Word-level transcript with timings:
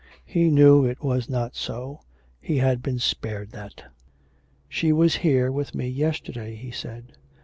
He 0.25 0.49
knew 0.49 0.83
it 0.83 1.03
was 1.03 1.29
not 1.29 1.55
so. 1.55 1.99
He 2.39 2.57
had 2.57 2.81
been 2.81 2.97
spared 2.97 3.51
that! 3.51 3.83
'She 4.67 4.91
was 4.91 5.17
here 5.17 5.51
with 5.51 5.75
me 5.75 5.87
yesterday,' 5.89 6.55
he 6.55 6.71
said. 6.71 7.11